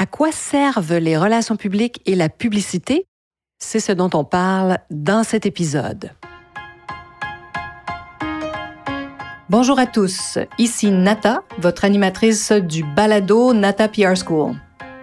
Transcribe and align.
À 0.00 0.06
quoi 0.06 0.30
servent 0.30 0.94
les 0.98 1.16
relations 1.16 1.56
publiques 1.56 2.00
et 2.06 2.14
la 2.14 2.28
publicité? 2.28 3.04
C'est 3.58 3.80
ce 3.80 3.90
dont 3.90 4.10
on 4.14 4.22
parle 4.22 4.78
dans 4.92 5.24
cet 5.24 5.44
épisode. 5.44 6.12
Bonjour 9.50 9.80
à 9.80 9.86
tous, 9.86 10.38
ici 10.56 10.92
Nata, 10.92 11.42
votre 11.58 11.84
animatrice 11.84 12.52
du 12.52 12.84
balado 12.84 13.52
Nata 13.52 13.88
PR 13.88 14.14
School. 14.14 14.54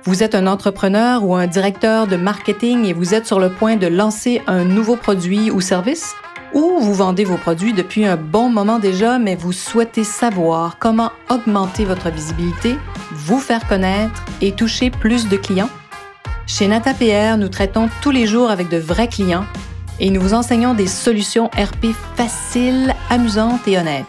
Vous 0.05 0.23
êtes 0.23 0.34
un 0.34 0.47
entrepreneur 0.47 1.25
ou 1.25 1.36
un 1.36 1.48
directeur 1.48 2.07
de 2.07 2.16
marketing 2.16 2.86
et 2.86 2.93
vous 2.93 3.14
êtes 3.14 3.25
sur 3.25 3.41
le 3.41 3.50
point 3.50 3.75
de 3.75 3.88
lancer 3.88 4.41
un 4.48 4.64
nouveau 4.64 4.96
produit 4.96 5.52
ou 5.52 5.59
service? 5.59 6.16
Ou 6.54 6.80
vous 6.80 6.93
vendez 6.93 7.25
vos 7.25 7.36
produits 7.36 7.73
depuis 7.73 8.05
un 8.05 8.16
bon 8.16 8.48
moment 8.50 8.80
déjà, 8.80 9.20
mais 9.20 9.36
vous 9.36 9.52
souhaitez 9.52 10.05
savoir 10.05 10.80
comment 10.80 11.12
augmenter 11.30 11.84
votre 11.84 12.09
visibilité, 12.09 12.77
vous 13.16 13.39
faire 13.39 13.68
connaître 13.68 14.23
et 14.41 14.52
toucher 14.52 14.89
plus 14.89 15.27
de 15.27 15.38
clients? 15.38 15.70
Chez 16.48 16.67
NataPR, 16.67 17.38
nous 17.38 17.49
traitons 17.49 17.89
tous 18.02 18.12
les 18.12 18.27
jours 18.27 18.52
avec 18.52 18.70
de 18.70 18.77
vrais 18.77 19.08
clients 19.08 19.45
et 19.99 20.12
nous 20.12 20.22
vous 20.22 20.34
enseignons 20.34 20.73
des 20.73 20.88
solutions 20.88 21.48
RP 21.48 21.88
faciles, 22.16 22.94
amusantes 23.09 23.67
et 23.67 23.77
honnêtes. 23.77 24.05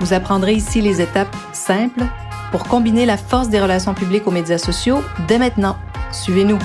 Vous 0.00 0.12
apprendrez 0.12 0.54
ici 0.54 0.80
les 0.80 1.00
étapes 1.00 1.34
simples 1.52 2.04
pour 2.50 2.64
combiner 2.64 3.06
la 3.06 3.16
force 3.16 3.48
des 3.48 3.60
relations 3.60 3.94
publiques 3.94 4.26
aux 4.26 4.32
médias 4.32 4.58
sociaux 4.58 5.02
dès 5.28 5.38
maintenant. 5.38 5.76
Suivez-nous. 6.12 6.58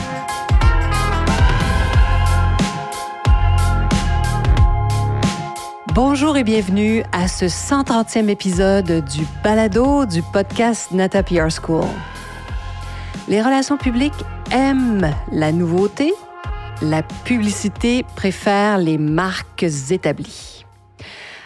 Bonjour 5.95 6.37
et 6.37 6.43
bienvenue 6.43 7.03
à 7.11 7.27
ce 7.27 7.45
130e 7.45 8.29
épisode 8.29 9.03
du 9.05 9.25
balado 9.43 10.05
du 10.05 10.21
podcast 10.21 10.91
Nata 10.91 11.23
PR 11.23 11.49
School. 11.49 11.83
Les 13.27 13.41
relations 13.41 13.75
publiques 13.75 14.13
aiment 14.51 15.09
la 15.31 15.51
nouveauté, 15.51 16.13
la 16.83 17.01
publicité 17.01 18.05
préfère 18.15 18.77
les 18.77 18.99
marques 18.99 19.65
établies. 19.89 20.63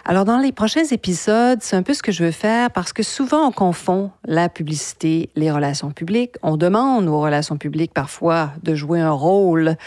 Alors 0.04 0.26
dans 0.26 0.40
les 0.40 0.52
prochains 0.52 0.84
épisodes, 0.92 1.60
c'est 1.62 1.78
un 1.78 1.84
peu 1.84 1.94
ce 1.94 2.04
que 2.04 2.12
je 2.12 2.26
veux 2.26 2.32
faire 2.32 2.70
parce 2.70 2.92
que 2.92 3.04
souvent 3.04 3.48
on 3.48 3.52
confond 3.54 4.12
la 4.26 4.50
publicité, 4.50 5.30
les 5.38 5.52
relations 5.52 5.92
publiques. 5.92 6.36
On 6.44 6.58
demande 6.58 7.08
aux 7.08 7.22
relations 7.22 7.56
publiques 7.56 7.94
parfois 7.94 8.52
de 8.62 8.76
jouer 8.76 9.00
un 9.00 9.12
rôle 9.12 9.78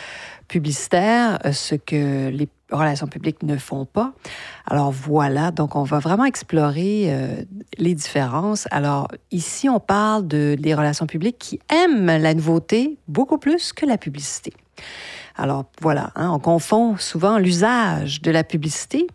publicitaire, 0.49 1.39
ce 1.53 1.75
que 1.75 2.31
les 2.31 2.49
relations 2.71 3.07
publiques 3.07 3.43
ne 3.43 3.57
font 3.57 3.85
pas. 3.85 4.13
Alors 4.67 4.91
voilà, 4.91 5.51
donc 5.51 5.77
on 5.77 5.85
va 5.85 5.99
vraiment 5.99 6.25
explorer 6.25 7.07
euh, 7.09 7.43
les 7.79 7.95
différences. 7.95 8.67
Alors 8.71 9.09
ici, 9.31 9.69
on 9.69 9.81
parle 9.81 10.27
de, 10.27 10.57
des 10.59 10.75
relations 10.75 11.07
publiques 11.07 11.39
qui 11.39 11.61
aiment 11.69 12.07
la 12.07 12.35
nouveauté 12.35 12.99
beaucoup 13.09 13.39
plus 13.39 13.73
que 13.73 13.87
la 13.87 13.99
publicité. 13.99 14.53
Alors 15.37 15.67
voilà, 15.81 16.13
hein, 16.17 16.31
on 16.31 16.39
confond 16.39 16.97
souvent 16.97 17.39
l'usage 17.39 18.23
de 18.23 18.31
la 18.31 18.43
publicité 18.43 19.07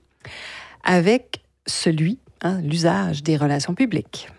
avec 0.84 1.42
celui, 1.66 2.20
hein, 2.42 2.62
l'usage 2.62 3.24
des 3.24 3.38
relations 3.38 3.76
publiques. 3.76 4.30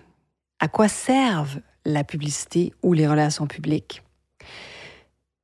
À 0.60 0.68
quoi 0.68 0.88
servent 0.88 1.60
la 1.84 2.05
publicité 2.05 2.72
ou 2.83 2.92
les 2.92 3.08
relations 3.08 3.46
publiques? 3.46 4.02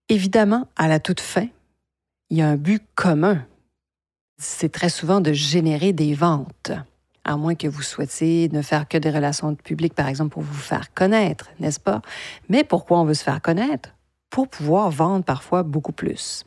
Évidemment, 0.08 0.69
à 0.77 0.89
la 0.89 1.00
toute 1.00 1.20
fin, 1.20 1.48
il 2.30 2.39
y 2.39 2.42
a 2.42 2.48
un 2.48 2.56
but 2.56 2.83
commun 2.94 3.44
c'est 4.39 4.70
très 4.70 4.89
souvent 4.89 5.20
de 5.20 5.33
générer 5.33 5.92
des 5.92 6.14
ventes, 6.14 6.72
à 7.25 7.36
moins 7.36 7.55
que 7.55 7.69
vous 7.69 7.83
souhaitiez 7.83 8.48
ne 8.53 8.62
faire 8.62 8.89
que 8.89 8.97
des 8.97 9.11
relations 9.11 9.55
publiques, 9.55 9.95
par 9.95 10.08
exemple, 10.08 10.30
pour 10.30 10.42
vous 10.42 10.55
faire 10.55 10.95
connaître, 10.95 11.50
n'est-ce 11.61 11.80
pas? 11.80 12.00
Mais 12.48 12.64
pourquoi 12.64 13.00
on 13.00 13.05
veut 13.05 13.14
se 13.14 13.25
faire 13.25 13.42
connaître? 13.42 13.91
Pour 14.30 14.48
pouvoir 14.48 14.91
vendre 14.91 15.25
parfois 15.25 15.62
beaucoup 15.62 15.92
plus. 15.92 16.45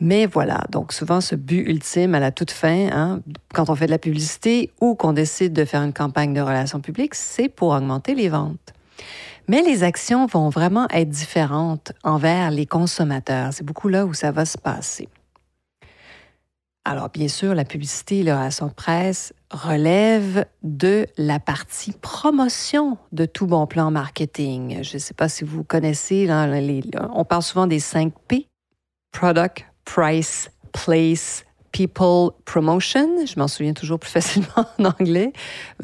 Mais 0.00 0.26
voilà, 0.26 0.64
donc 0.70 0.92
souvent 0.92 1.20
ce 1.20 1.34
but 1.34 1.68
ultime 1.68 2.14
à 2.14 2.20
la 2.20 2.32
toute 2.32 2.50
fin, 2.50 2.88
hein, 2.92 3.20
quand 3.54 3.70
on 3.70 3.74
fait 3.74 3.86
de 3.86 3.92
la 3.92 3.98
publicité 3.98 4.70
ou 4.80 4.94
qu'on 4.94 5.12
décide 5.12 5.52
de 5.52 5.64
faire 5.64 5.82
une 5.82 5.92
campagne 5.92 6.34
de 6.34 6.40
relations 6.40 6.80
publiques, 6.80 7.14
c'est 7.14 7.48
pour 7.48 7.70
augmenter 7.70 8.14
les 8.14 8.28
ventes. 8.28 8.72
Mais 9.48 9.62
les 9.62 9.84
actions 9.84 10.26
vont 10.26 10.48
vraiment 10.48 10.88
être 10.90 11.08
différentes 11.08 11.92
envers 12.02 12.50
les 12.50 12.66
consommateurs. 12.66 13.52
C'est 13.52 13.64
beaucoup 13.64 13.88
là 13.88 14.04
où 14.06 14.12
ça 14.12 14.32
va 14.32 14.44
se 14.44 14.58
passer. 14.58 15.08
Alors, 16.84 17.10
bien 17.10 17.28
sûr, 17.28 17.54
la 17.54 17.64
publicité 17.64 18.24
la 18.24 18.36
relation 18.38 18.66
de 18.66 18.72
presse 18.72 19.32
relèvent 19.52 20.46
de 20.64 21.06
la 21.16 21.38
partie 21.38 21.92
promotion 21.92 22.98
de 23.12 23.24
tout 23.24 23.46
bon 23.46 23.68
plan 23.68 23.92
marketing. 23.92 24.82
Je 24.82 24.94
ne 24.94 24.98
sais 24.98 25.14
pas 25.14 25.28
si 25.28 25.44
vous 25.44 25.62
connaissez, 25.62 26.28
on 27.12 27.24
parle 27.24 27.42
souvent 27.42 27.68
des 27.68 27.78
5 27.78 28.12
P, 28.26 28.48
Product, 29.12 29.64
Price, 29.84 30.50
Place, 30.72 31.44
People 31.72 32.30
Promotion. 32.44 33.26
Je 33.26 33.38
m'en 33.38 33.48
souviens 33.48 33.72
toujours 33.72 33.98
plus 33.98 34.10
facilement 34.12 34.66
en 34.78 34.84
anglais. 34.84 35.32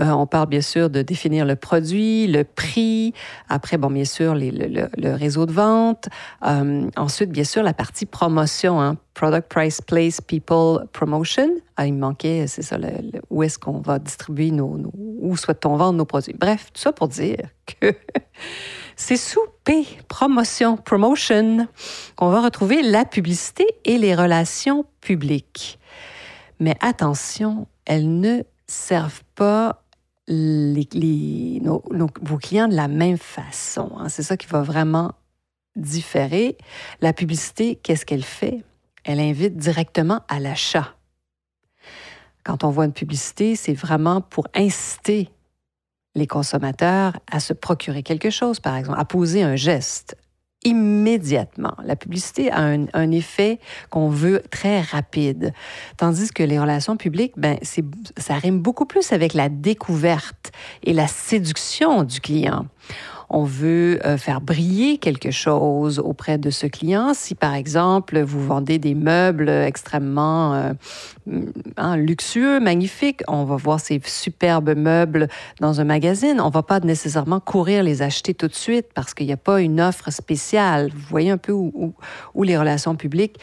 Euh, 0.00 0.10
on 0.10 0.26
parle 0.26 0.48
bien 0.48 0.60
sûr 0.60 0.90
de 0.90 1.02
définir 1.02 1.44
le 1.44 1.56
produit, 1.56 2.26
le 2.26 2.44
prix. 2.44 3.14
Après, 3.48 3.78
bon, 3.78 3.90
bien 3.90 4.04
sûr, 4.04 4.34
le, 4.34 5.14
réseau 5.14 5.46
de 5.46 5.52
vente. 5.52 6.08
Euh, 6.46 6.88
ensuite, 6.96 7.30
bien 7.30 7.44
sûr, 7.44 7.62
la 7.62 7.74
partie 7.74 8.06
promotion. 8.06 8.80
Hein. 8.80 8.96
Product, 9.14 9.48
Price, 9.48 9.80
Place, 9.80 10.20
People, 10.20 10.86
Promotion. 10.92 11.50
Ah, 11.76 11.86
il 11.86 11.94
me 11.94 11.98
manquait, 11.98 12.46
c'est 12.46 12.62
ça, 12.62 12.76
où 13.30 13.42
est-ce 13.42 13.58
qu'on 13.58 13.80
va 13.80 13.98
distribuer 13.98 14.52
nos, 14.52 14.78
nos 14.78 14.92
où 14.94 15.36
souhaite-t-on 15.36 15.76
vendre 15.76 15.98
nos 15.98 16.04
produits? 16.04 16.34
Bref, 16.38 16.70
tout 16.72 16.80
ça 16.80 16.92
pour 16.92 17.08
dire 17.08 17.48
que 17.66 17.92
c'est 18.96 19.16
sous 19.16 19.40
P, 19.64 19.86
promotion, 20.08 20.76
promotion, 20.76 21.66
qu'on 22.16 22.30
va 22.30 22.40
retrouver 22.40 22.82
la 22.82 23.04
publicité 23.04 23.66
et 23.84 23.98
les 23.98 24.14
relations 24.14 24.84
publiques. 25.00 25.77
Mais 26.60 26.76
attention, 26.80 27.66
elles 27.84 28.20
ne 28.20 28.42
servent 28.66 29.22
pas 29.34 29.82
les, 30.26 31.60
vos 32.22 32.38
clients 32.38 32.68
de 32.68 32.74
la 32.74 32.88
même 32.88 33.18
façon. 33.18 33.92
Hein. 33.98 34.08
C'est 34.08 34.22
ça 34.22 34.36
qui 34.36 34.46
va 34.46 34.62
vraiment 34.62 35.12
différer. 35.76 36.58
La 37.00 37.12
publicité, 37.12 37.76
qu'est-ce 37.76 38.04
qu'elle 38.04 38.24
fait? 38.24 38.64
Elle 39.04 39.20
invite 39.20 39.56
directement 39.56 40.20
à 40.28 40.38
l'achat. 40.40 40.94
Quand 42.44 42.64
on 42.64 42.70
voit 42.70 42.84
une 42.84 42.92
publicité, 42.92 43.56
c'est 43.56 43.74
vraiment 43.74 44.20
pour 44.20 44.48
inciter 44.54 45.30
les 46.14 46.26
consommateurs 46.26 47.18
à 47.30 47.40
se 47.40 47.52
procurer 47.52 48.02
quelque 48.02 48.30
chose, 48.30 48.60
par 48.60 48.76
exemple, 48.76 48.98
à 48.98 49.04
poser 49.04 49.42
un 49.42 49.56
geste 49.56 50.16
immédiatement. 50.64 51.74
La 51.84 51.96
publicité 51.96 52.50
a 52.50 52.60
un, 52.60 53.10
effet 53.10 53.58
qu'on 53.90 54.08
veut 54.08 54.42
très 54.50 54.80
rapide, 54.80 55.52
tandis 55.96 56.30
que 56.30 56.42
les 56.42 56.58
relations 56.58 56.96
publiques, 56.96 57.32
ben, 57.36 57.58
ça 58.16 58.34
rime 58.34 58.60
beaucoup 58.60 58.84
plus 58.84 59.12
avec 59.12 59.34
la 59.34 59.48
découverte 59.48 60.52
et 60.82 60.92
la 60.92 61.06
séduction 61.06 62.02
du 62.02 62.20
client 62.20 62.66
on 63.30 63.44
veut 63.44 64.00
euh, 64.06 64.16
faire 64.16 64.40
briller 64.40 64.98
quelque 64.98 65.30
chose 65.30 65.98
auprès 65.98 66.38
de 66.38 66.50
ce 66.50 66.66
client. 66.66 67.12
Si 67.14 67.34
par 67.34 67.54
exemple 67.54 68.20
vous 68.20 68.44
vendez 68.44 68.78
des 68.78 68.94
meubles 68.94 69.48
extrêmement 69.48 70.54
euh, 70.54 70.72
hein, 71.76 71.96
luxueux, 71.96 72.58
magnifiques, 72.58 73.22
on 73.28 73.44
va 73.44 73.56
voir 73.56 73.80
ces 73.80 74.00
superbes 74.04 74.74
meubles 74.74 75.28
dans 75.60 75.80
un 75.80 75.84
magazine. 75.84 76.40
On 76.40 76.48
va 76.48 76.62
pas 76.62 76.80
nécessairement 76.80 77.40
courir 77.40 77.82
les 77.82 78.00
acheter 78.00 78.32
tout 78.32 78.48
de 78.48 78.54
suite 78.54 78.86
parce 78.94 79.12
qu'il 79.12 79.26
n'y 79.26 79.32
a 79.32 79.38
pas 79.38 79.60
une 79.60 79.80
offre 79.80 80.10
spéciale. 80.10 80.90
Vous 80.94 81.06
voyez 81.10 81.30
un 81.30 81.38
peu 81.38 81.52
où, 81.52 81.94
où, 82.34 82.42
les 82.42 82.56
relations 82.56 82.96
publiques 82.96 83.38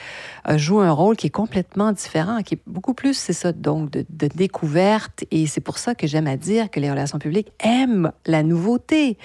euh, 0.49 0.57
jouent 0.57 0.79
un 0.79 0.91
rôle 0.91 1.15
qui 1.15 1.27
est 1.27 1.31
complètement 1.31 1.91
différent, 1.91 2.41
qui 2.41 2.55
est 2.55 2.61
beaucoup 2.65 2.95
plus, 2.95 3.15
c'est 3.15 3.33
ça, 3.33 3.51
donc 3.51 3.91
de, 3.91 4.05
de 4.09 4.27
découverte. 4.27 5.25
Et 5.29 5.45
c'est 5.45 5.61
pour 5.61 5.77
ça 5.77 5.93
que 5.93 6.07
j'aime 6.07 6.27
à 6.27 6.37
dire 6.37 6.71
que 6.71 6.79
les 6.79 6.89
relations 6.89 7.19
publiques 7.19 7.51
aiment 7.59 8.11
la 8.25 8.41
nouveauté 8.41 9.17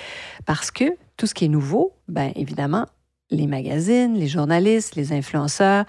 parce 0.51 0.73
que 0.73 0.97
tout 1.17 1.29
ce 1.29 1.35
qui 1.35 1.45
est 1.45 1.49
nouveau, 1.49 1.93
bien 2.09 2.33
évidemment, 2.35 2.85
les 3.31 3.47
magazines, 3.47 4.15
les 4.15 4.27
journalistes, 4.27 4.97
les 4.97 5.13
influenceurs 5.13 5.85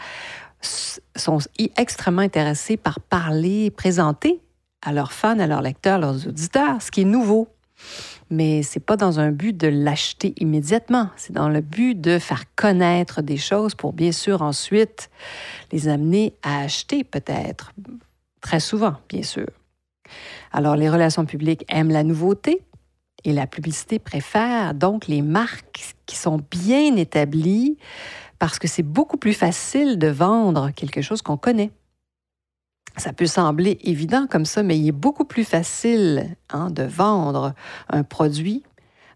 sont 1.15 1.39
extrêmement 1.77 2.21
intéressés 2.21 2.77
par 2.77 3.00
parler, 3.00 3.71
présenter 3.71 4.39
à 4.83 4.94
leurs 4.94 5.13
fans, 5.13 5.39
à 5.39 5.47
leurs 5.47 5.63
lecteurs, 5.63 5.95
à 5.95 5.97
leurs 5.97 6.27
auditeurs, 6.27 6.80
ce 6.80 6.91
qui 6.91 7.01
est 7.01 7.06
nouveau. 7.06 7.47
Mais 8.30 8.62
c'est 8.62 8.80
pas 8.80 8.97
dans 8.97 9.19
un 9.19 9.31
but 9.31 9.57
de 9.57 9.68
l'acheter 9.68 10.35
immédiatement, 10.38 11.09
c'est 11.15 11.33
dans 11.33 11.50
le 11.50 11.62
but 11.62 12.00
de 12.00 12.19
faire 12.19 12.44
connaître 12.56 13.24
des 13.24 13.38
choses 13.38 13.74
pour 13.74 13.94
bien 13.94 14.12
sûr 14.12 14.44
ensuite 14.44 15.09
les 15.71 15.88
amener 15.88 16.35
à 16.44 16.59
acheter 16.59 17.03
peut-être, 17.03 17.71
très 18.41 18.59
souvent 18.59 18.94
bien 19.09 19.24
sûr. 19.24 19.47
Alors 20.51 20.75
les 20.75 20.88
relations 20.88 21.25
publiques 21.25 21.65
aiment 21.68 21.89
la 21.89 22.03
nouveauté, 22.03 22.62
et 23.23 23.33
la 23.33 23.47
publicité 23.47 24.00
préfère 24.00 24.73
donc 24.73 25.07
les 25.07 25.21
marques 25.21 25.95
qui 26.06 26.15
sont 26.15 26.41
bien 26.51 26.95
établies 26.95 27.77
parce 28.39 28.59
que 28.59 28.68
c'est 28.68 28.83
beaucoup 28.83 29.18
plus 29.18 29.33
facile 29.33 30.00
de 30.00 30.07
vendre 30.07 30.71
quelque 30.71 31.01
chose 31.01 31.21
qu'on 31.21 31.38
connaît. 31.38 31.71
Ça 32.97 33.13
peut 33.13 33.27
sembler 33.27 33.77
évident 33.83 34.27
comme 34.29 34.45
ça, 34.45 34.63
mais 34.63 34.77
il 34.77 34.88
est 34.88 34.91
beaucoup 34.91 35.25
plus 35.25 35.45
facile 35.45 36.35
hein, 36.50 36.69
de 36.71 36.83
vendre 36.83 37.53
un 37.89 38.03
produit 38.03 38.63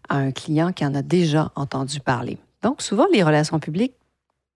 à 0.08 0.16
un 0.16 0.30
client 0.30 0.72
qui 0.72 0.86
en 0.86 0.94
a 0.94 1.02
déjà 1.02 1.50
entendu 1.56 2.00
parler. 2.00 2.38
Donc, 2.62 2.80
souvent, 2.80 3.06
les 3.12 3.22
relations 3.22 3.58
publiques, 3.58 3.94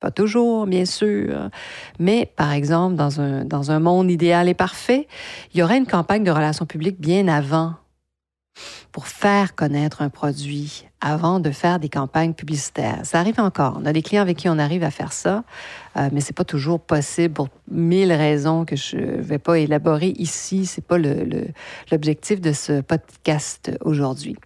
pas 0.00 0.11
toujours, 0.11 0.67
bien 0.67 0.87
sûr, 0.87 1.50
mais 1.99 2.32
par 2.37 2.52
exemple, 2.52 2.94
dans 2.94 3.20
un, 3.20 3.44
dans 3.44 3.70
un 3.70 3.81
monde 3.81 4.11
idéal 4.11 4.49
et 4.49 4.55
parfait, 4.55 5.06
il 5.52 5.61
y 5.61 5.62
aurait 5.62 5.76
une 5.76 5.87
campagne 5.87 6.25
de 6.25 6.31
relations 6.31 6.64
publiques 6.64 7.00
bien 7.00 7.29
avant 7.29 7.75
pour 8.93 9.07
faire 9.07 9.55
connaître 9.55 10.03
un 10.03 10.09
produit 10.09 10.87
avant 11.01 11.41
de 11.41 11.51
faire 11.51 11.79
des 11.79 11.89
campagnes 11.89 12.35
publicitaires. 12.35 13.01
Ça 13.05 13.21
arrive 13.21 13.41
encore. 13.41 13.79
On 13.81 13.87
a 13.87 13.93
des 13.93 14.03
clients 14.03 14.23
avec 14.23 14.37
qui 14.37 14.49
on 14.49 14.59
arrive 14.59 14.83
à 14.83 14.91
faire 14.91 15.12
ça, 15.12 15.45
euh, 15.97 16.09
mais 16.12 16.21
c'est 16.21 16.37
pas 16.37 16.45
toujours 16.45 16.81
possible 16.81 17.35
pour 17.35 17.49
mille 17.71 18.12
raisons 18.12 18.65
que 18.65 18.77
je 18.77 18.97
vais 18.99 19.39
pas 19.39 19.59
élaborer 19.59 20.15
ici. 20.19 20.67
C'est 20.67 20.85
pas 20.85 20.99
l'objectif 20.99 22.41
de 22.41 22.53
ce 22.53 22.81
podcast 22.81 23.71
aujourd'hui. 23.83 24.37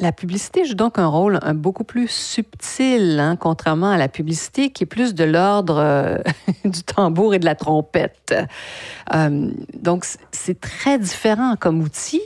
La 0.00 0.12
publicité 0.12 0.64
joue 0.64 0.74
donc 0.74 0.98
un 0.98 1.06
rôle 1.06 1.38
un 1.42 1.52
beaucoup 1.52 1.84
plus 1.84 2.08
subtil, 2.08 3.20
hein, 3.20 3.36
contrairement 3.36 3.90
à 3.90 3.98
la 3.98 4.08
publicité 4.08 4.70
qui 4.70 4.84
est 4.84 4.86
plus 4.86 5.14
de 5.14 5.24
l'ordre 5.24 5.76
euh, 5.78 6.16
du 6.64 6.82
tambour 6.82 7.34
et 7.34 7.38
de 7.38 7.44
la 7.44 7.54
trompette. 7.54 8.34
Euh, 9.14 9.50
donc, 9.74 10.06
c'est 10.32 10.58
très 10.58 10.98
différent 10.98 11.54
comme 11.60 11.82
outil, 11.82 12.22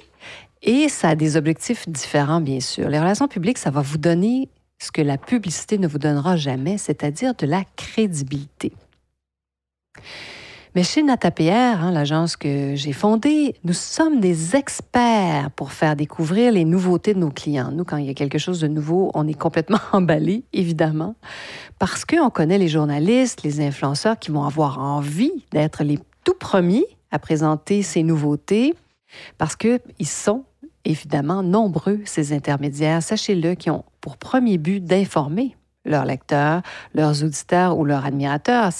et 0.64 0.88
ça 0.88 1.10
a 1.10 1.14
des 1.14 1.36
objectifs 1.36 1.88
différents, 1.88 2.40
bien 2.40 2.60
sûr. 2.60 2.88
Les 2.88 2.98
relations 2.98 3.28
publiques, 3.28 3.58
ça 3.58 3.70
va 3.70 3.82
vous 3.82 3.98
donner 3.98 4.48
ce 4.78 4.90
que 4.90 5.02
la 5.02 5.18
publicité 5.18 5.78
ne 5.78 5.86
vous 5.86 5.98
donnera 5.98 6.36
jamais, 6.36 6.78
c'est-à-dire 6.78 7.34
de 7.34 7.46
la 7.46 7.64
crédibilité. 7.76 8.72
Mais 10.74 10.82
chez 10.82 11.04
NataPR, 11.04 11.52
hein, 11.52 11.92
l'agence 11.92 12.36
que 12.36 12.74
j'ai 12.74 12.92
fondée, 12.92 13.54
nous 13.62 13.74
sommes 13.74 14.18
des 14.18 14.56
experts 14.56 15.52
pour 15.52 15.70
faire 15.70 15.94
découvrir 15.94 16.50
les 16.50 16.64
nouveautés 16.64 17.14
de 17.14 17.20
nos 17.20 17.30
clients. 17.30 17.70
Nous, 17.70 17.84
quand 17.84 17.96
il 17.96 18.06
y 18.06 18.10
a 18.10 18.14
quelque 18.14 18.38
chose 18.38 18.58
de 18.58 18.66
nouveau, 18.66 19.12
on 19.14 19.28
est 19.28 19.38
complètement 19.38 19.78
emballé, 19.92 20.42
évidemment, 20.52 21.14
parce 21.78 22.04
qu'on 22.04 22.28
connaît 22.28 22.58
les 22.58 22.66
journalistes, 22.66 23.44
les 23.44 23.60
influenceurs 23.60 24.18
qui 24.18 24.32
vont 24.32 24.44
avoir 24.44 24.80
envie 24.80 25.44
d'être 25.52 25.84
les 25.84 26.00
tout 26.24 26.34
premiers 26.34 26.86
à 27.12 27.20
présenter 27.20 27.82
ces 27.82 28.02
nouveautés, 28.02 28.74
parce 29.38 29.54
qu'ils 29.54 29.80
sont 30.02 30.42
évidemment 30.84 31.42
nombreux, 31.42 32.00
ces 32.04 32.32
intermédiaires, 32.32 33.02
sachez-le, 33.02 33.54
qui 33.54 33.70
ont 33.70 33.84
pour 34.00 34.16
premier 34.16 34.58
but 34.58 34.84
d'informer 34.84 35.56
leurs 35.84 36.04
lecteurs, 36.04 36.62
leurs 36.94 37.22
auditeurs 37.22 37.76
ou 37.78 37.84
leurs 37.84 38.04
admirateurs. 38.04 38.70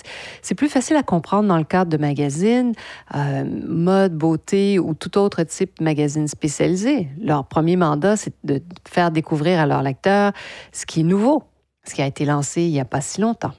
C'est 0.42 0.54
plus 0.54 0.68
facile 0.68 0.96
à 0.96 1.02
comprendre 1.02 1.48
dans 1.48 1.58
le 1.58 1.64
cadre 1.64 1.90
de 1.90 1.96
magazines, 1.96 2.72
euh, 3.14 3.44
mode, 3.44 4.14
beauté 4.14 4.78
ou 4.78 4.94
tout 4.94 5.18
autre 5.18 5.42
type 5.42 5.78
de 5.78 5.84
magazine 5.84 6.28
spécialisé. 6.28 7.08
Leur 7.20 7.46
premier 7.46 7.76
mandat, 7.76 8.16
c'est 8.16 8.34
de 8.44 8.62
faire 8.88 9.10
découvrir 9.10 9.60
à 9.60 9.66
leurs 9.66 9.82
lecteurs 9.82 10.32
ce 10.72 10.86
qui 10.86 11.00
est 11.00 11.04
nouveau, 11.04 11.42
ce 11.86 11.94
qui 11.94 12.02
a 12.02 12.06
été 12.06 12.24
lancé 12.24 12.62
il 12.62 12.72
n'y 12.72 12.80
a 12.80 12.86
pas 12.86 13.00
si 13.00 13.20
longtemps. 13.20 13.52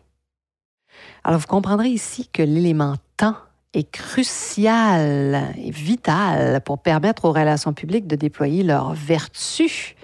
Alors, 1.24 1.39
vous 1.39 1.48
comprendrez 1.48 1.89
ici 1.89 2.30
que 2.31 2.41
l'élément 2.41 2.95
temps 3.18 3.36
est 3.75 3.92
crucial 3.92 5.54
et 5.57 5.72
vital 5.72 6.62
pour 6.62 6.80
permettre 6.80 7.25
aux 7.25 7.31
relations 7.31 7.74
publiques 7.74 8.07
de 8.07 8.16
déployer 8.16 8.63
leurs 8.63 8.94
vertus, 8.94 9.95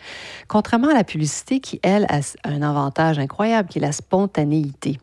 contrairement 0.47 0.89
à 0.89 0.93
la 0.93 1.03
publicité 1.03 1.59
qui, 1.59 1.79
elle, 1.83 2.05
a 2.09 2.19
un 2.43 2.61
avantage 2.61 3.19
incroyable, 3.19 3.69
qui 3.69 3.79
est 3.79 3.81
la 3.81 3.91
spontanéité. 3.91 4.97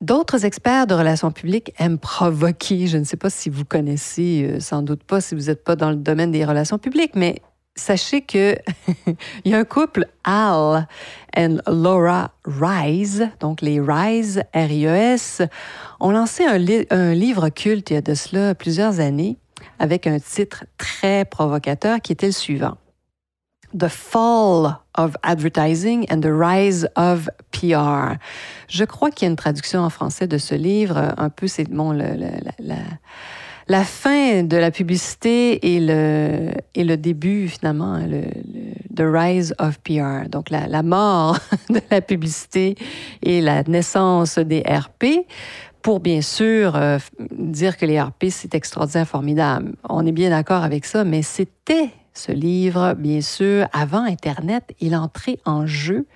D'autres 0.00 0.46
experts 0.46 0.86
de 0.86 0.94
relations 0.94 1.30
publiques 1.30 1.74
aiment 1.78 1.98
provoquer. 1.98 2.86
Je 2.86 2.96
ne 2.96 3.04
sais 3.04 3.18
pas 3.18 3.28
si 3.28 3.50
vous 3.50 3.66
connaissez, 3.66 4.48
euh, 4.48 4.58
sans 4.58 4.80
doute 4.80 5.04
pas 5.04 5.20
si 5.20 5.34
vous 5.34 5.42
n'êtes 5.42 5.62
pas 5.62 5.76
dans 5.76 5.90
le 5.90 5.96
domaine 5.96 6.30
des 6.30 6.46
relations 6.46 6.78
publiques, 6.78 7.14
mais 7.14 7.42
sachez 7.80 8.20
que 8.20 8.56
il 9.44 9.52
y 9.52 9.54
a 9.54 9.58
un 9.58 9.64
couple, 9.64 10.06
Al 10.24 10.86
et 11.36 11.48
Laura 11.66 12.32
Rise, 12.44 13.28
donc 13.40 13.62
les 13.62 13.80
Rise, 13.80 14.42
R-I-E-S, 14.54 15.42
ont 16.00 16.10
lancé 16.10 16.44
un, 16.44 16.58
livre 16.58 17.48
culte 17.48 17.90
il 17.90 17.94
y 17.94 17.96
a 17.96 18.02
de 18.02 18.14
cela 18.14 18.54
plusieurs 18.54 19.00
années 19.00 19.38
avec 19.78 20.06
un 20.06 20.18
titre 20.18 20.64
très 20.78 21.24
provocateur 21.24 22.00
qui 22.00 22.12
était 22.12 22.26
le 22.26 22.32
suivant. 22.32 22.76
The 23.76 23.88
Fall 23.88 24.76
of 24.98 25.14
Advertising 25.22 26.04
and 26.10 26.20
the 26.20 26.32
Rise 26.32 26.88
of 26.96 27.28
PR. 27.52 28.16
Je 28.68 28.84
crois 28.84 29.10
qu'il 29.10 29.26
y 29.26 29.28
a 29.28 29.30
une 29.30 29.36
traduction 29.36 29.80
en 29.80 29.90
français 29.90 30.26
de 30.26 30.38
ce 30.38 30.56
livre, 30.56 31.14
un 31.16 31.30
peu, 31.30 31.46
c'est 31.46 31.70
bon, 31.70 31.92
la 31.92 32.76
fin 33.84 34.42
de 34.42 34.56
la 34.56 34.70
publicité 34.70 35.74
et 35.74 35.80
le, 35.80 36.50
et 36.74 36.84
le 36.84 36.96
début, 36.96 37.48
finalement, 37.48 37.94
hein, 37.94 38.06
le, 38.06 38.22
the 38.94 39.06
rise 39.06 39.54
of 39.58 39.78
PR. 39.80 40.28
Donc, 40.28 40.50
la, 40.50 40.66
la 40.66 40.82
mort 40.82 41.38
de 41.70 41.80
la 41.90 42.00
publicité 42.00 42.74
et 43.22 43.40
la 43.40 43.62
naissance 43.62 44.38
des 44.38 44.62
RP 44.62 45.26
pour 45.82 46.00
bien 46.00 46.20
sûr 46.20 46.76
euh, 46.76 46.98
dire 47.30 47.76
que 47.76 47.86
les 47.86 48.00
RP, 48.00 48.26
c'est 48.30 48.54
extraordinaire, 48.54 49.08
formidable. 49.08 49.72
On 49.88 50.04
est 50.04 50.12
bien 50.12 50.30
d'accord 50.30 50.62
avec 50.62 50.84
ça, 50.84 51.04
mais 51.04 51.22
c'était 51.22 51.90
ce 52.12 52.32
livre, 52.32 52.94
bien 52.94 53.20
sûr, 53.20 53.66
avant 53.72 54.04
Internet 54.04 54.74
et 54.80 54.90
l'entrée 54.90 55.38
en 55.44 55.66
jeu 55.66 56.06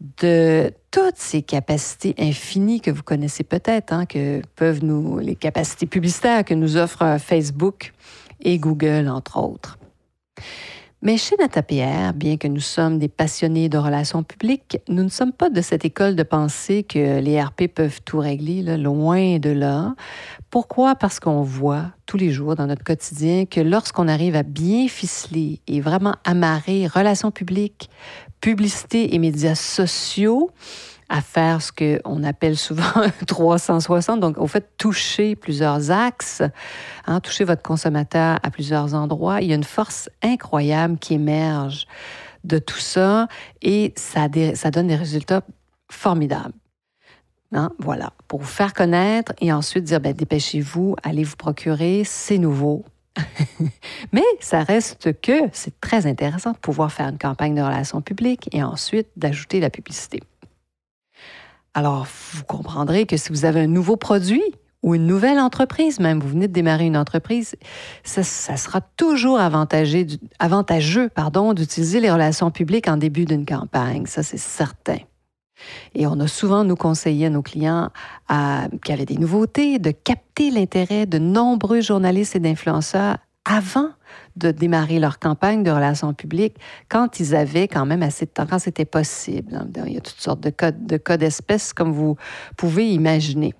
de 0.00 0.72
toutes 0.90 1.16
ces 1.16 1.42
capacités 1.42 2.14
infinies 2.18 2.80
que 2.80 2.90
vous 2.90 3.02
connaissez 3.02 3.42
peut-être, 3.44 3.92
hein, 3.92 4.06
que 4.06 4.40
peuvent 4.54 4.84
nous, 4.84 5.18
les 5.18 5.34
capacités 5.34 5.86
publicitaires 5.86 6.44
que 6.44 6.54
nous 6.54 6.76
offrent 6.76 7.18
Facebook 7.18 7.92
et 8.40 8.58
Google, 8.58 9.08
entre 9.08 9.38
autres. 9.38 9.78
Mais 11.00 11.16
chez 11.16 11.36
NataPR, 11.36 12.12
bien 12.12 12.38
que 12.38 12.48
nous 12.48 12.60
sommes 12.60 12.98
des 12.98 13.06
passionnés 13.06 13.68
de 13.68 13.78
relations 13.78 14.24
publiques, 14.24 14.78
nous 14.88 15.04
ne 15.04 15.08
sommes 15.08 15.32
pas 15.32 15.48
de 15.48 15.60
cette 15.60 15.84
école 15.84 16.16
de 16.16 16.24
pensée 16.24 16.82
que 16.82 17.20
les 17.20 17.40
RP 17.40 17.68
peuvent 17.72 18.00
tout 18.04 18.18
régler, 18.18 18.62
loin 18.76 19.38
de 19.38 19.50
là. 19.50 19.94
Pourquoi? 20.50 20.96
Parce 20.96 21.20
qu'on 21.20 21.42
voit 21.42 21.92
tous 22.06 22.16
les 22.16 22.32
jours 22.32 22.56
dans 22.56 22.66
notre 22.66 22.82
quotidien 22.82 23.44
que 23.44 23.60
lorsqu'on 23.60 24.08
arrive 24.08 24.34
à 24.34 24.42
bien 24.42 24.88
ficeler 24.88 25.60
et 25.68 25.80
vraiment 25.80 26.16
amarrer 26.24 26.88
relations 26.88 27.30
publiques, 27.30 27.90
publicité 28.40 29.14
et 29.14 29.18
médias 29.20 29.54
sociaux, 29.54 30.50
à 31.08 31.20
faire 31.20 31.62
ce 31.62 31.72
qu'on 31.72 32.22
appelle 32.22 32.56
souvent 32.56 32.82
360, 33.26 34.20
donc 34.20 34.38
au 34.38 34.46
fait 34.46 34.76
toucher 34.76 35.36
plusieurs 35.36 35.90
axes, 35.90 36.42
hein, 37.06 37.20
toucher 37.20 37.44
votre 37.44 37.62
consommateur 37.62 38.38
à 38.42 38.50
plusieurs 38.50 38.94
endroits. 38.94 39.40
Il 39.40 39.48
y 39.48 39.52
a 39.52 39.56
une 39.56 39.64
force 39.64 40.10
incroyable 40.22 40.98
qui 40.98 41.14
émerge 41.14 41.86
de 42.44 42.58
tout 42.58 42.78
ça 42.78 43.28
et 43.62 43.92
ça, 43.96 44.28
donne 44.28 44.88
des 44.88 44.96
résultats 44.96 45.42
formidables. 45.90 46.54
Hein, 47.52 47.70
voilà, 47.78 48.12
pour 48.26 48.40
vous 48.40 48.46
faire 48.46 48.74
connaître 48.74 49.32
et 49.40 49.52
ensuite 49.52 49.84
dire, 49.84 50.00
ben, 50.00 50.12
dépêchez-vous, 50.12 50.96
allez 51.02 51.24
vous 51.24 51.36
procurer, 51.36 52.02
c'est 52.04 52.36
nouveau. 52.36 52.84
Mais 54.12 54.24
ça 54.40 54.62
reste 54.62 55.18
que 55.22 55.48
c'est 55.52 55.80
très 55.80 56.06
intéressant 56.06 56.52
de 56.52 56.58
pouvoir 56.58 56.92
faire 56.92 57.08
une 57.08 57.18
campagne 57.18 57.54
de 57.54 57.62
relations 57.62 58.02
publiques 58.02 58.48
et 58.52 58.62
ensuite 58.62 59.08
d'ajouter 59.16 59.60
la 59.60 59.70
publicité. 59.70 60.20
Alors, 61.78 62.08
vous 62.32 62.42
comprendrez 62.42 63.06
que 63.06 63.16
si 63.16 63.28
vous 63.28 63.44
avez 63.44 63.60
un 63.60 63.68
nouveau 63.68 63.94
produit 63.94 64.42
ou 64.82 64.96
une 64.96 65.06
nouvelle 65.06 65.38
entreprise, 65.38 66.00
même 66.00 66.18
vous 66.18 66.30
venez 66.30 66.48
de 66.48 66.52
démarrer 66.52 66.86
une 66.86 66.96
entreprise, 66.96 67.54
ça, 68.02 68.24
sera 68.24 68.80
toujours 68.80 69.38
avantageux, 69.38 70.08
d'utiliser 71.54 72.00
les 72.00 72.10
relations 72.10 72.50
publiques 72.50 72.88
en 72.88 72.96
début 72.96 73.26
d'une 73.26 73.46
campagne. 73.46 74.06
Ça, 74.06 74.24
c'est 74.24 74.40
certain. 74.40 74.98
Et 75.94 76.08
on 76.08 76.18
a 76.18 76.26
souvent 76.26 76.64
nous 76.64 76.74
conseillé 76.74 77.26
à 77.26 77.30
nos 77.30 77.42
clients 77.42 77.90
à, 78.28 78.66
qui 78.84 78.90
avaient 78.90 79.06
des 79.06 79.18
nouveautés 79.18 79.78
de 79.78 79.92
capter 79.92 80.50
l'intérêt 80.50 81.06
de 81.06 81.18
nombreux 81.18 81.80
journalistes 81.80 82.34
et 82.34 82.40
d'influenceurs 82.40 83.18
avant 83.44 83.90
de 84.36 84.50
démarrer 84.50 84.98
leur 84.98 85.18
campagne 85.18 85.62
de 85.62 85.70
relations 85.70 86.14
publiques 86.14 86.56
quand 86.88 87.20
ils 87.20 87.34
avaient 87.34 87.68
quand 87.68 87.86
même 87.86 88.02
assez 88.02 88.26
de 88.26 88.30
temps, 88.30 88.46
quand 88.46 88.58
c'était 88.58 88.84
possible. 88.84 89.60
Il 89.86 89.92
y 89.92 89.96
a 89.96 90.00
toutes 90.00 90.20
sortes 90.20 90.40
de 90.40 90.50
codes 90.50 90.86
de 90.86 90.96
codes 90.96 91.22
espèces 91.22 91.72
comme 91.72 91.92
vous 91.92 92.16
pouvez 92.56 92.88
imaginer. 92.90 93.54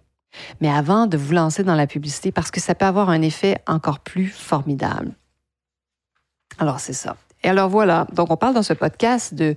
Mais 0.61 0.71
avant 0.71 1.07
de 1.07 1.17
vous 1.17 1.33
lancer 1.33 1.65
dans 1.65 1.75
la 1.75 1.87
publicité, 1.87 2.33
parce 2.33 2.50
que 2.50 2.61
ça 2.61 2.75
peut 2.75 2.85
avoir 2.85 3.11
un 3.11 3.23
effet 3.23 3.59
encore 3.67 4.00
plus 4.00 4.29
formidable. 4.29 5.12
Alors, 6.59 6.81
c'est 6.81 6.93
ça. 6.93 7.17
Et 7.45 7.49
alors 7.49 7.69
voilà, 7.69 8.07
donc 8.12 8.31
on 8.31 8.37
parle 8.37 8.55
dans 8.55 8.65
ce 8.65 8.73
podcast 8.73 9.33
de, 9.33 9.55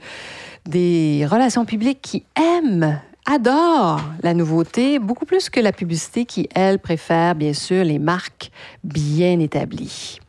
des 0.65 1.25
relations 1.29 1.65
publiques 1.65 2.01
qui 2.01 2.25
aiment 2.39 3.01
adorent 3.25 4.01
la 4.21 4.33
nouveauté 4.33 4.99
beaucoup 4.99 5.25
plus 5.25 5.49
que 5.49 5.59
la 5.59 5.71
publicité 5.71 6.25
qui, 6.25 6.47
elle, 6.53 6.77
préfère 6.77 7.33
bien 7.33 7.53
sûr 7.53 7.83
les 7.83 7.97
marques 7.97 8.51
bien 8.83 9.39
établies. 9.39 10.19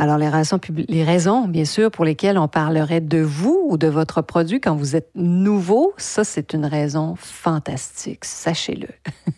Alors, 0.00 0.16
les 0.16 0.30
raisons, 0.30 0.58
les 0.88 1.04
raisons, 1.04 1.46
bien 1.46 1.66
sûr, 1.66 1.90
pour 1.90 2.06
lesquelles 2.06 2.38
on 2.38 2.48
parlerait 2.48 3.02
de 3.02 3.18
vous 3.18 3.66
ou 3.68 3.76
de 3.76 3.86
votre 3.86 4.22
produit 4.22 4.58
quand 4.58 4.74
vous 4.74 4.96
êtes 4.96 5.10
nouveau, 5.14 5.92
ça, 5.98 6.24
c'est 6.24 6.54
une 6.54 6.64
raison 6.64 7.16
fantastique, 7.16 8.24
sachez-le. 8.24 8.88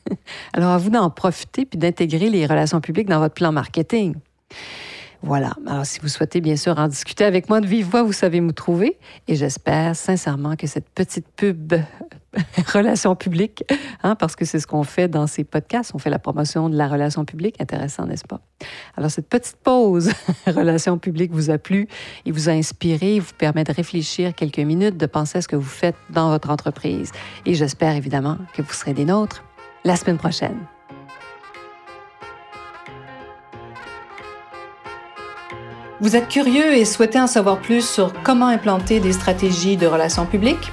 Alors, 0.53 0.71
à 0.71 0.79
vous 0.79 0.91
d'en 0.91 1.11
profiter 1.11 1.67
puis 1.67 1.81
d'intégrer 1.81 2.31
les 2.31 2.47
relations 2.47 2.81
publiques 2.81 3.09
dans 3.09 3.19
votre 3.19 3.35
plan 3.35 3.51
marketing. 3.51 4.15
Voilà. 5.21 5.53
Alors, 5.67 5.85
si 5.85 5.99
vous 5.99 6.07
souhaitez 6.07 6.41
bien 6.41 6.55
sûr 6.55 6.79
en 6.79 6.87
discuter 6.87 7.25
avec 7.25 7.49
moi 7.49 7.61
de 7.61 7.67
vive 7.67 7.91
voix, 7.91 8.05
vous 8.05 8.13
savez 8.13 8.41
me 8.41 8.53
trouver. 8.53 8.99
Et 9.27 9.35
j'espère 9.35 9.97
sincèrement 9.97 10.55
que 10.55 10.69
cette 10.69 10.89
petite 10.91 11.27
pub 11.35 11.75
relation 12.73 13.15
publique, 13.15 13.65
hein, 14.03 14.15
parce 14.15 14.37
que 14.37 14.45
c'est 14.45 14.59
ce 14.59 14.67
qu'on 14.67 14.85
fait 14.85 15.09
dans 15.09 15.27
ces 15.27 15.45
podcasts. 15.45 15.93
On 15.95 15.99
fait 15.99 16.11
la 16.11 16.19
promotion 16.19 16.69
de 16.69 16.77
la 16.77 16.89
relation 16.89 17.25
publique. 17.25 17.61
Intéressant, 17.61 18.07
n'est-ce 18.07 18.25
pas? 18.25 18.41
Alors, 18.97 19.11
cette 19.11 19.29
petite 19.29 19.57
pause 19.63 20.11
relation 20.47 20.99
publique 20.99 21.33
vous 21.33 21.51
a 21.51 21.59
plu 21.59 21.89
et 22.25 22.33
vous 22.33 22.49
a 22.49 22.53
inspiré, 22.53 23.19
vous 23.19 23.35
permet 23.37 23.65
de 23.65 23.73
réfléchir 23.73 24.35
quelques 24.35 24.59
minutes, 24.59 24.97
de 24.97 25.07
penser 25.07 25.39
à 25.39 25.43
ce 25.43 25.49
que 25.49 25.57
vous 25.57 25.63
faites 25.63 25.97
dans 26.11 26.31
votre 26.31 26.51
entreprise. 26.51 27.13
Et 27.45 27.55
j'espère 27.55 27.95
évidemment 27.95 28.39
que 28.55 28.63
vous 28.63 28.73
serez 28.73 28.95
des 28.95 29.05
nôtres 29.05 29.45
la 29.85 29.97
semaine 29.97 30.19
prochaine. 30.19 30.57
Vous 36.01 36.17
êtes 36.17 36.29
curieux 36.29 36.75
et 36.75 36.85
souhaitez 36.85 37.21
en 37.21 37.29
savoir 37.29 37.61
plus 37.61 37.89
sur 37.89 38.13
comment 38.25 38.49
implanter 38.49 38.99
des 38.99 39.13
stratégies 39.13 39.77
de 39.77 39.87
relations 39.87 40.27
publiques? 40.27 40.73